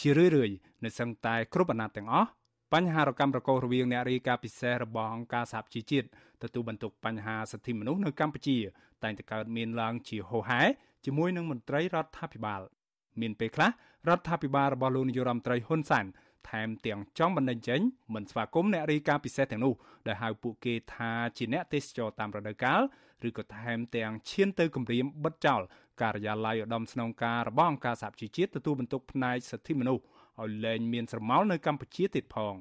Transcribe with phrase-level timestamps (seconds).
[0.00, 2.28] ជារឿយៗនៅសឹងតែគ្រប់អាណត្តិទាំងអស់
[2.72, 6.06] បញ្ហារកម្មរកោរវាងអ្នករាយការណ៍ពិសេសរបស់អង្គការសហជីវជាតិ
[6.42, 8.58] ទទួលបន្ទុកបញ្ហាសិទ្ធិមនុស្សនៅកម្ពុជា
[9.02, 10.62] តែងតែកើតមានឡើងជាហូរហែ
[11.04, 12.60] ជាមួយនឹងមន្ត្រីរដ្ឋាភិបាល
[13.20, 13.70] មានពេលខ្លះ
[14.08, 16.06] រដ្ឋាភិបាលរបស់លោកនាយរដ្ឋមន្ត្រីហ៊ុនសែន
[16.50, 17.80] ថែមទាំងចង់បណ្ដេញចេញ
[18.14, 19.74] មិនស្វាគមន៍អ្នករាយការណ៍ពិសេសទាំងនោះ
[20.06, 22.80] ដែលហៅពួកគេថាជាអ្នកទេសចរតាមរដូវកាល
[23.28, 25.60] ឬក៏ថែមទាំងឈានទៅគម្រាមបិទចោល
[26.02, 30.02] ការិយាល័យឧត្តមស្នងការរបស់អង្គការសហជីវជាតិទទួលបន្ទុកផ្នែកសិទ្ធិមនុស្ស
[30.42, 32.54] ឲ្យលែងមានស្រមោលនៅកម្ពុជាទៀតផង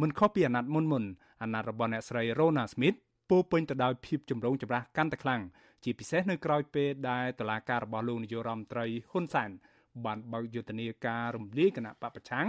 [0.00, 1.04] មិនខុសពីអាណត្តិមុនមុន
[1.42, 2.98] អាណត្តិរបស់អ្នកស្រី Rona Smith
[3.30, 5.42] ពោពេញទៅដោយភាពចម្រូងចម្រាសកាន់តែខ្លាំង
[5.84, 9.50] ជាពិសេសនៅក្រៅពេលដែលតឡាការរបស់លោកនាយករដ្ឋមន្ត្រីហ៊ុនសែន
[10.04, 12.46] បានបើកយុទ្ធនាការរំលាយគណៈបពប្រឆាំង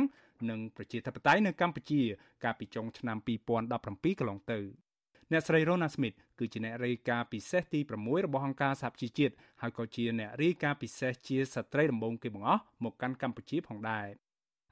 [0.49, 2.01] និងប្រជាធិបតេយ្យនៅកម្ពុជា
[2.43, 4.59] កាលពីចុងឆ្នាំ2017កន្លងទៅ
[5.31, 14.07] អ្នកស្រី Rona Smith គឺជាអ្នករាយការណ៍ពិសេសទី6របស់អង្គការសហជីវជាតិហើយក៏ជាអ្នករាយការណ៍ពិសេសជាស្ត្រីដំបូងគេបង្អស់មកកាន់កម្ពុជាផងដែរ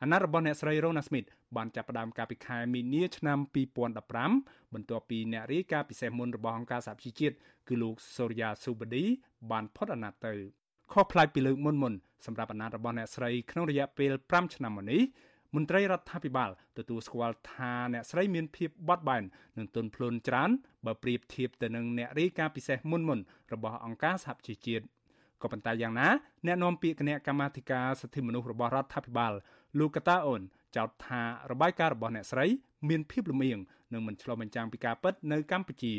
[0.01, 3.39] អាណត្តិរបស់អ្នកស្រី Rona Smith បានចាប់ផ្ដើមកាលពីខែមីនាឆ្នាំ
[4.05, 7.35] 2015បន្ទាប់ពីអ្នករាយការណ៍ពិសេសមុនរបស់អង្គការសហជីវជាតិ
[7.67, 9.05] គឺលោក Surya Subadi
[9.51, 10.33] បានផុតអាណត្តិទៅ
[10.91, 11.93] ខុសប្លែកពីលើកមុនមុន
[12.25, 15.01] សម្រាប់អាណត្តិរបស់អ្នកស្រីក្នុងរយៈពេល5ឆ្នាំមកនេះ
[15.55, 19.23] មន្ត្រីរដ្ឋាភិបាលទទួលស្គាល់ថាអ្នកស្រីមានភាពបត់បែន
[19.57, 20.49] និងទន់ភ្លន់ច្រើន
[20.85, 23.19] បើប្រៀបធៀបទៅនឹងអ្នករាយការណ៍ពិសេសមុនមុន
[23.53, 24.83] របស់អង្គការសហជីវជាតិ
[25.41, 26.07] ក៏ប៉ុន្តែយ៉ាងណា
[26.45, 29.33] អ្នកនាំពាក្យគណៈកម្មាធិការសិទ្ធិមនុស្សរបស់រដ្ឋាភិបាល
[29.79, 30.41] លោកកតាអូន
[30.75, 32.45] ចោទថារបាយការណ៍របស់អ្នកស្រី
[32.89, 33.59] មានភាពលំអៀង
[33.93, 35.93] និងមិនឆ្លុះបញ្ចាំងពីការពិតនៅកម្ពុជា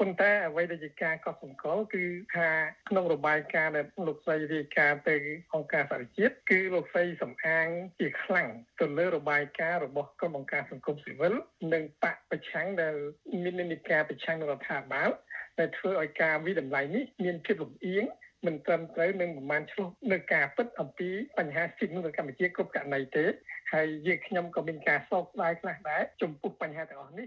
[0.00, 2.48] ប៉ុន្តែអ្វីដែលជាការកត់សម្គាល់គឺថា
[2.88, 5.16] ក្នុងរបាយការណ៍ដែលលោកស្រីរាយការណ៍ទៅ
[5.54, 7.66] អង្គការសហជាតិគឺលោកស្រីសំអាង
[8.00, 8.48] ជាខ្លាំង
[8.80, 11.34] ទៅលើរបាយការណ៍របស់ក្រុមអង្គការសង្គមស៊ីវិល
[11.72, 12.94] និងបកប្រឆាំងដែល
[13.42, 15.10] មាននិន្នាការប្រឆាំងនឹងរដ្ឋាភិបាល
[15.58, 18.04] ដែលធ្វើឲ្យការវិតម្លៃនេះមានភាពលំអៀង
[18.46, 23.24] មិនត្រឹមត្រូវនឹងប្រមាណឆ្លោះនៅការពិតអំពីបញ្ហាសិទ្ធិនៅកម្ពុជាគ្រប់ករណីទេ
[23.72, 27.26] ហើយយើងខ្ញុំក៏មានការសោកស្ដាយខ្លះដែរចំពោះបញ្ហាទាំងអស់នេះ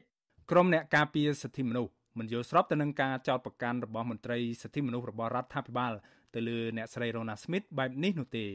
[0.51, 5.93] ក្រមអ្នកការពារសិទ្ធិមនុស្ស មិនយល់ស្របទៅនឹងការចោទប្រកាន់របស់មន្ត្រីសិទ្ធិមនុស្សរបស់រដ្ឋាភិបាល
[6.35, 8.45] ទៅលើអ្នកស្រី Rona Smith បែបនេះនោះទេ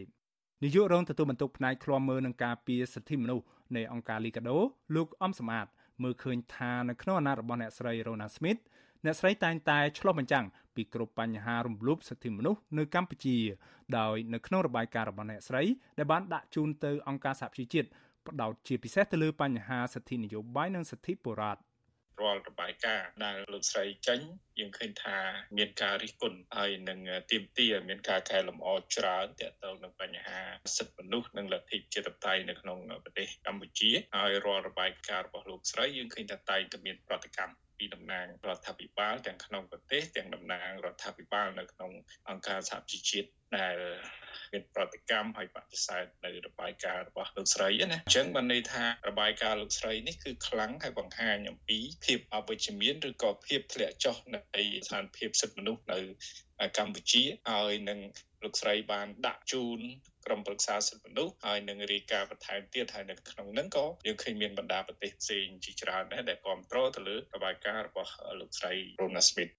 [0.63, 3.45] នាយករងទទួលបន្ទុកផ្នែកឃ្លាំមើលនឹងការពារសិទ្ធិមនុស្ស
[3.77, 4.57] នៃអង្គការ Liga do
[4.97, 8.61] លោកអំសម្បត្តិមើលឃើញថានៅក្នុងអាណត្តិរបស់អ្នកស្រី Rona Smith
[9.05, 10.45] អ្នកស្រីតែងតែឆ្លុះបញ្ចាំង
[10.75, 13.37] ពីគ្រប់បញ្ហារំលោភសិទ្ធិមនុស្សនៅកម្ពុជា
[13.99, 15.63] ដោយនៅក្នុងរបាយការណ៍របស់អ្នកស្រី
[15.99, 17.89] ដែលបានដាក់ជូនទៅអង្គការសហប្រជាជាតិ
[18.27, 21.61] ផ្ដោតជាពិសេសទៅលើបញ្ហាសិទ្ធិនយោបាយនិងសិទ្ធិបុរដ្ឋ
[22.21, 24.21] រាល់របាយការណ៍ដែលលោកស្រីចេញ
[24.59, 25.19] យើងឃើញថា
[25.59, 26.99] មានការរិះគន់ហើយនឹង
[27.31, 30.41] ទៀមទាមានការកែលម្អច្រើនទាក់ទងនឹងបញ្ហា
[30.77, 41.91] សិទ្ធិមនុស្សនិងលទ្ធិជាតិបតៃនៅក្នុងប្រទេសកម្ពុជាហើយរាល់របាយការណ៍របស់លោកស្រីយើងឃើញថាតែងតែមានប្រតិកម្ម ពីតំណាងរដ្ឋាភិបាលទាំងក្នុងប្រទេសទាំងតំណាងរដ្ឋាភិបាលនៅក្នុង
[42.29, 43.29] អង្គការសហជីវជាតិ
[43.59, 43.77] ដែល
[44.53, 56.01] មានប្រតិកម្មហើយបដិសេធនៅរបាយការណ៍របស់លោកស្រីណាអញ្ចឹងបានន័យថារបាយការណ៍លោកស្រីនេះគឺខ្លាំងហើយបង្ហាញអំពីភាពអវិជ្ជមានឬក៏ភាពធ្លាក់ចុះនៃស្ថានភាពសិទ្ធិមនុស្សនៅ
[56.79, 57.99] កម្ពុជាហើយនឹង
[58.45, 59.81] លោកស្រីបានដាក់ជូន
[60.27, 69.53] ក្រុមប្រឹក្សាសិទ្ធិមនុស្សហើយនឹងរាយការណ៍បន្ថែមទៀតហើយនៅក្នុងហ្នឹងក៏យើងឃើញមានបណ្ដាប្រទេសផ្សេងជាច្រើនដែរដែលគ្រប់គ្រងទៅលើរបាយការណ៍របស់លោកស្រី Rona Smith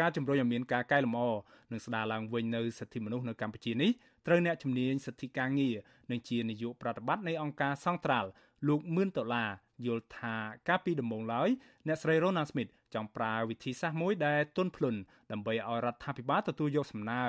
[0.00, 1.28] ការជំរុញឲ្យមានការកែលម្អ
[1.72, 3.90] និងស្ដារឡើងវិញនៅសិទ្ធិមនុស្សនៅកម្ពុជានេះ
[4.26, 5.76] ត្រូវអ្នកជំនាញសិទ្ធិការងារ
[6.10, 8.28] និងជានាយកប្រតិបត្តិនៃអង្គការសង្ត្រាល់
[8.68, 9.50] លោកមឿនដុល្លារ
[9.86, 10.34] យល់ថា
[10.68, 11.48] ការពីដំបូងឡើយ
[11.86, 15.00] អ្នកស្រី Rona Smith ចង់ប្រើវិធីសាស្ត្រមួយដែលទន់ភ្លន់
[15.32, 17.24] ដើម្បីឲ្យរដ្ឋាភិបាលទទួលយកសំណើ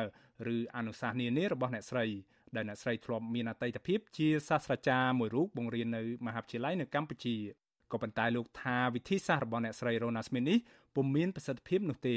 [0.55, 2.05] ឬអនុសាសន៍នានារបស់អ្នកស្រី
[2.55, 7.35] ដែលអ្នកស្រីធ្លាប់មានអតីតភាពជាសាស្ត្រាចារ្យមួយរូបបង្រៀននៅមហាវិទ្យាល័យនៅកម្ពុជា
[7.91, 10.57] ក៏ប៉ុន្តែលោកថាវិធីសាស្ត្ររបស់អ្នកស្រី Rona Smith នេះ
[10.95, 12.15] ពុំមានប្រសិទ្ធភាពនោះទេ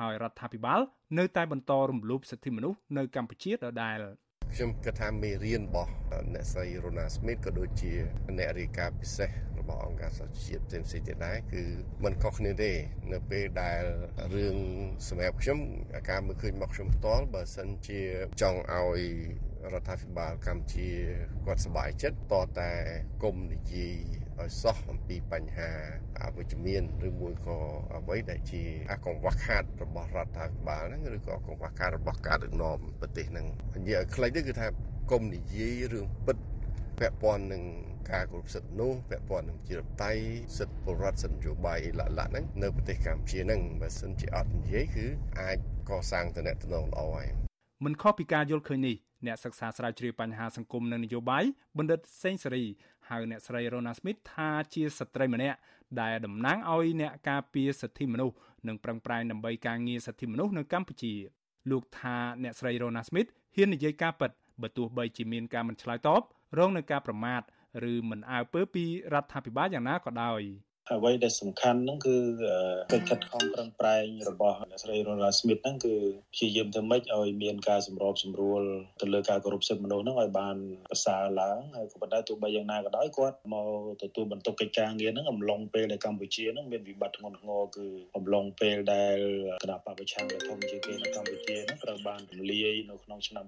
[0.00, 0.80] ហើយរដ្ឋាភិបាល
[1.18, 4.00] នៅតែបន្តរំលោភសិទ្ធិមនុស្សនៅកម្ពុជាដដែល
[4.54, 5.90] ខ្ញុំគិតថាមេរៀនរបស់
[6.34, 7.92] អ្នកស្រី Rona Smith ក៏ដូចជា
[8.38, 9.30] អ្នករាយការណ៍ពិសេស
[9.60, 11.62] របស់អង្គការសហជាតិផ្សេងៗទៀតដែរគឺ
[12.04, 12.72] มันខុសគ្នាទេ
[13.12, 13.82] នៅពេលដែល
[14.34, 14.56] រឿង
[15.08, 15.58] សម្រាប់ខ្ញុំ
[16.10, 18.00] ការមើលឃើញមកខ្ញុំផ្ទាល់បើសិនជា
[18.40, 19.00] ចង់ឲ្យ
[19.74, 20.88] រដ្ឋាភិបាលកម្ពុជា
[21.46, 22.70] គាត់សប្បាយចិត្តតតែ
[23.22, 23.94] គុំនិយាយ
[24.40, 25.70] ឲ្យសោះអំពីបញ្ហា
[26.20, 27.58] អវិជ្ជមានឬមួយក៏
[27.96, 33.46] អ្វីដែលជាអាកង្វះខាតរបស់រដ្ឋាភិបាលហ្នឹងឬក៏កង្វះខាតរបស់ការដឹកនាំប្រទេសហ្នឹង
[33.76, 34.66] និយាយឲ្យខ្លីទៅគឺថា
[35.10, 36.36] គុំនិយាយរឿងពិត
[36.98, 37.62] ពាក់ព័ន្ធនឹង
[38.12, 40.12] ការគោរពសិទ្ធិនោះពាក់ព័ន្ធនឹងជាតៃ
[40.58, 45.06] សិទ្ធិពលរដ្ឋសិទ្ធិនយោបាយអីឡាក់ឡាក់ហ្នឹងនៅប្រទេសកម្ពុជាហ្នឹងបើសិនជាអត់និយាយគឺ
[45.40, 45.58] អាច
[45.90, 47.28] កសាងតំណែងល្អហើយ
[47.84, 48.96] មិនខុសពីការយល់ឃើញនេះ
[49.26, 51.44] អ្នកសិក្សាស្រាវជ្រាវបញ្ហាសង្គមនិងនយោបាយ
[51.78, 52.64] បណ្ឌិតសេងសេរី
[53.08, 55.58] ហៅអ្នកស្រី Rona Smith ថាជាស្ត្រីម្នាក់
[56.00, 58.36] ដែលតំណាងឲ្យអ្នកការពារសិទ្ធិមនុស្ស
[58.68, 61.14] និងប្រឹងប្រែងដើម្បីការងារសិទ្ធិមនុស្សនៅកម្ពុជា
[61.70, 64.30] លោកថាអ្នកស្រី Rona Smith ហ៊ាននិយាយការពិត
[64.62, 66.22] បើទោះបីជាមានការមិនឆ្លើយតប
[66.58, 67.42] រងនឹងការប្រមាថ
[67.92, 68.84] ឬមិនអើពើពី
[69.14, 70.42] រដ្ឋាភិបាលយ៉ាងណាក៏ដោយ។
[70.94, 72.16] អ្វីដែលសំខាន់ហ្នឹងគឺ
[72.92, 75.94] កិច្ចខិតខំប្រឹងប្រែងរបស់អ្នកស្រី Ronald Smith ហ្នឹងគឺ
[76.34, 78.62] ព្យាយាមធ្វើម៉េចឲ្យមានការសម្របសម្រួល
[79.00, 80.56] ទៅលើការគោរពសិទ្ធិមនុស្សហ្នឹងឲ្យបាន
[80.90, 83.68] ប្រសើរឡើងហើយក៏ប៉ុន្តែទោះបីយ៉ាងណាក៏ដោយគាត់មក
[84.02, 89.18] ទទួលបន្ទុកកិច្ចការងារហ្នឹងអំឡុងពេលដែលកម្ពុជាហ្នឹងមានវិបត្តិធ្ងន់ធ្ងរគឺអំឡុងពេលដែល
[89.62, 93.44] គណៈបព្វឆាំងដែលធំជាងគេនៅកម្ពុជាហ្នឹងត្រូវបានរំលាយនៅក្នុងឆ្នាំ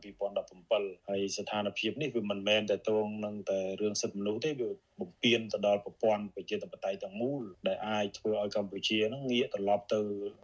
[0.52, 4.68] 2017ហើយស្ថានភាពនេះវាមិនមែនតែតងនឹងតែរឿងសិទ្ធិមនុស្សទេវា
[5.02, 10.00] បំពេញទៅដល់ប្រព័ន្ធប្រជាធិបតេយ្យទាំងមូលដែលអាចធ្វើឲ្យកម្ពុជានឹងងាកត្រឡប់ទៅ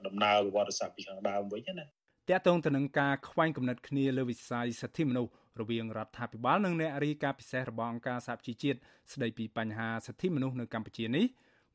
[0.06, 1.88] ដំណើរប្រវត្តិសាស្ត្រពីខាងដើមវិញណាត
[2.30, 8.78] កតងទៅនឹងការខ្វែងគំនិតគ្នាលើវិស័យសិទ្ធិមនុស្សរវាងរដ្ឋាភិបាលនិងអ្នករាយការណ៍ពិសេសរបស់អង្គការសហជីវជាតិ
[9.12, 11.26] ស្ដីពីបញ្ហាសិទ្ធិមនុស្សនៅកម្ពុជានេះ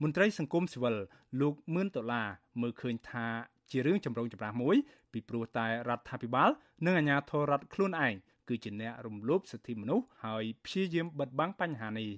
[0.01, 0.95] មន្ត្រីសង្គមស៊ីវិល
[1.41, 2.27] លោកមឿនដុល្លារ
[2.61, 3.27] មើលឃើញថា
[3.71, 4.75] ជារឿងចម្រូងចម្រាសមួយ
[5.11, 6.49] ពីព្រោះតែរដ្ឋាភិបាល
[6.85, 8.13] និងអាជ្ញាធររដ្ឋខ្លួនឯង
[8.49, 12.09] គឺជាអ្នករំលោភសិទ្ធិមនុស្សហើយព្យាយាមបិទបាំងបញ្ហានេះ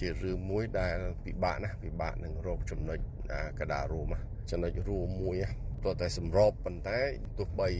[0.00, 2.98] ជារឿងមួយដែលពិបាកណាស់ពិបាកនឹងរកចំណុច
[3.60, 4.08] កដារួម
[4.50, 5.36] ចំណុចរួមមួយ
[5.82, 6.98] ព្រោះតែសម្របប៉ុន្តែ
[7.38, 7.70] ទោះបី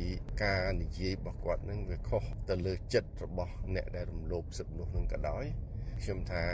[0.42, 5.44] ការនិយាយរបស់គាត់នឹងវាខុសទៅលើចិត្តរបស់អ្នកដែលរំលោភសិទ្ធិមនុស្សនឹងក៏ដោយ
[6.02, 6.44] ខ្ញុំថា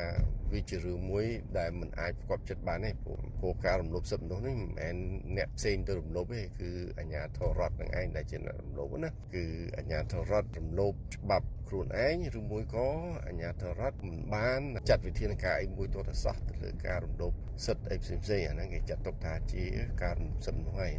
[0.52, 1.26] វាជារឿងមួយ
[1.58, 4.96] ដែលមិនអាចផ្គប់ចិត្តបានទេព្រោះការរំលោភសិទ្ធិមនុស្សនេះមិនមែន
[5.36, 9.44] អ្នកផ្សេងទៅរំលោភទេគឺអាជ្ញាធររដ្ឋនឹងឯងដែលជាអ្នករំលោភណាគឺ
[9.76, 12.88] អាជ្ញាធររដ្ឋរំលោភច្បាប់ខ្លួនឯងឬមួយក៏
[13.26, 17.32] អាជ្ញាធររដ្ឋមិនបានចាត់វិធានការអីមួយទោះតែសោះទៅលើការរំលោភ
[17.66, 19.62] សិទ្ធិអីផ្សេងផ្សេងអាហ្នឹងគេចាត់ទុកថាជា
[20.02, 20.96] ការរំលោភសិទ្ធិមនុស្សឯង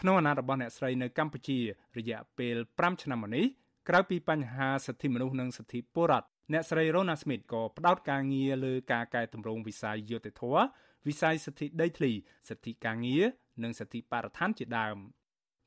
[0.00, 1.58] ក្នុងអាណត្តិរបស់អ្នកស្រីនៅកម្ពុជា
[1.98, 3.46] រយៈពេល5ឆ្នាំមកនេះ
[3.88, 10.43] ក្រៅពីបញ្ហាសិទ្ធិមនុស្សនិងសិទ្ធិពលរដ្ឋ អ្នកស្រី Rona Smith ក៏ផ្ដោតការងារលើការកែតម្រង់វិស័យយុតិធធ
[11.07, 12.11] វិស័យសិទ្ធិដីធ្លី
[12.49, 13.23] សិទ្ធិការងារ
[13.63, 14.97] និងសិទ្ធិបរិស្ថានជាដើម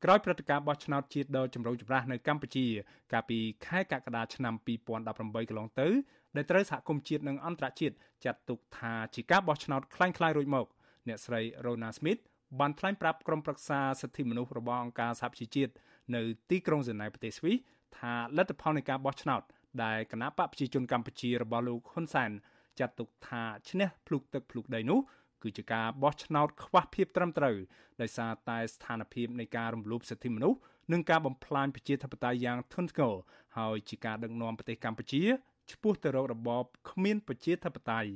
[0.05, 2.67] ក្រោយព្រឹត្តិការណ៍បោះឆ្នោតជាតិដ៏ចម្រូងចម្រាសនៅកម្ពុជា
[3.13, 5.89] កាលពីខែកក្កដាឆ្នាំ2018កន្លងទៅ
[6.37, 7.95] ដែលត្រូវសហគមន៍ជាតិនិងអន្តរជាតិ
[8.25, 10.67] ចាត់ទុកថាជាការបោះឆ្នោតคล้ายៗរួចមក
[11.09, 12.21] អ្នកស្រី Rona Smith
[12.61, 15.73] បានថ្លែងប្រាប់ក្រុមប្រឹក្សាសិទ្ធិមនុស្សរបស់អង្គការសហប្រជាជាតិ
[16.15, 17.57] នៅទីក្រុងហ្សឺណែវប្រទេសស្វីស
[17.99, 19.43] ថាលទ្ធផលនៃការបោះឆ្នោត
[19.84, 22.32] ដែលគណៈបកប្រជាជនកម្ពុជារបស់លោកហ៊ុនសែន
[22.80, 25.00] ចាត់ទុកថាឈ្នះភ្លុកទឹកភ្លុកដីនោះ
[25.44, 27.56] គឺជាការបោះឆ្នោតខ្វះភាពត្រឹមត្រូវ
[28.02, 30.60] ដោយសារតែស្ថានភាពនៃការរំលោភសិទ្ធិមនុស្ស
[30.92, 33.14] និងការបំផ្លាញប្រជាធិបតេយ្យយ៉ាងធ្ងន់ធ្ងរ
[33.58, 35.24] ហើយជាការដឹកនាំប្រទេសកម្ពុជា
[35.72, 38.12] ឆ្ពោះទៅរករបបគ្មានប្រជាធិបតេយ្យ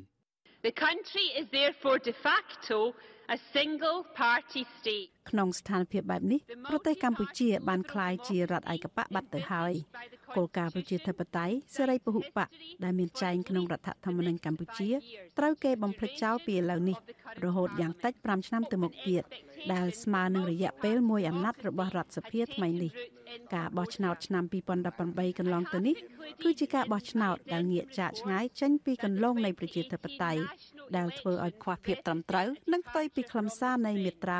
[0.67, 2.77] The country is therefore de facto
[3.35, 6.39] a single party state ក្នុងស្ថានភាពបែបនេះ
[6.71, 9.73] ប្រទេសកម្ពុជាបានក្លាយជារដ្ឋឯកបកបាត់ទៅហើយ
[10.35, 12.39] គោលការណ៍ប្រជាធិបតេយ្យសេរីពហុបក
[12.83, 14.89] ដែលមានចែងក្នុងរដ្ឋធម្មនុញ្ញកម្ពុជា
[15.37, 16.97] ត្រូវគេបំភ្លេចចោលពីឥឡូវនេះ
[17.43, 19.23] រហូតយ៉ាងតិច5ឆ្នាំទៅមុខទៀត
[19.73, 22.91] ដែលស្មើនឹងរយៈពេលមួយអាណត្តិរបស់រដ្ឋសភាថ្មីនេះ
[23.55, 25.95] ការបោះឆ្នោតឆ្នាំ2018កន្លងទៅនេះ
[26.43, 30.41] គឺជាការបោះឆ្នោតដែលងាកចាកឆ្ងាយចេញពីគន្លងនៃប្រជាធិបតេយ្យ
[30.97, 34.37] ដែលធ្វើឲ្យខ្វះភាពត្រឹមត្រូវនិងផ្ទុយពីខ្លឹមសារនៃមាត្រា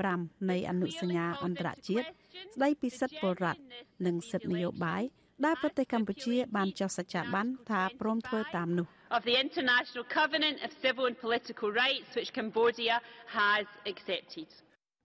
[0.00, 2.06] 25នៃអនុសញ្ញាអន្តរជាតិ
[2.54, 3.60] ស្ដីពីសិទ្ធិពលរដ្ឋ
[4.06, 5.02] និងសិទ្ធិនយោបាយ
[5.46, 8.86] ដែលប្រទេសកម្ពុជាបានចុះសច្ចាប័នថាព្រមធ្វើតាមនោះ
[9.18, 12.96] of the International Covenant of Civil and Political Rights which Cambodia
[13.40, 14.48] has accepted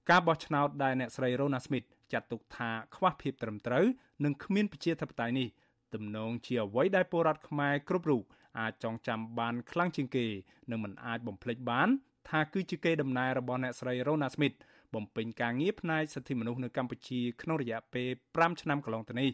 [0.09, 3.85] ការបោះឆ្នោតដែលអ្នកស្រី Rona Smith ចាត់ទុកថាខ្វះភាពត្រឹមត្រូវ
[4.25, 5.47] និងគ្មានប្រជាធិបតេយ្យនេះ
[5.95, 8.23] ទំនងជាអ្វីដែលពលរដ្ឋខ្មែរគ្រប់រូប
[8.59, 10.25] អាចចងចាំបានខ្លាំងជាងគេ
[10.71, 11.89] និងមិនអាចបំភ្លេចបាន
[12.29, 14.57] ថាគឺជាកេរដំណែលរបស់អ្នកស្រី Rona Smith
[14.95, 19.29] បំពេញការងារផ្នែកសិទ្ធិមនុស្សនៅកម្ពុជាក្នុងរយៈពេល5ឆ្នាំកន្លងទៅនេះ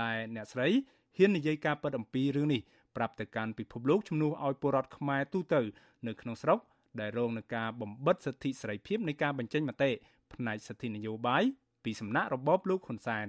[0.00, 0.68] ដែលអ្នកស្រី
[1.16, 2.60] ហ៊ាននិយាយការពិតអំពីរឿងនេះ
[2.96, 5.60] ប្រាប់ទៅកាន់ពិភពលោកជំនួសឲ្យពលរដ្ឋខ្មែរទូទៅ
[6.06, 6.58] នៅក្នុងស្រុក
[7.00, 9.90] ដែលរងនឹងការបំបិទសិទ្ធិសេរីភាពនៃការបញ្ចេញមតិ
[10.34, 11.42] ផ្នែកសិទ្ធិនយោបាយ
[11.84, 13.28] ពីសំណាក់របបលោកហ៊ុនសែន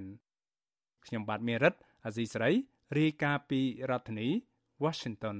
[1.06, 1.74] ខ្ញុំបាទមេរិត
[2.08, 2.52] អាស៊ីសេរី
[2.98, 3.60] រាយការណ៍ពី
[3.90, 4.28] រដ្ឋធានី
[4.84, 5.36] Washington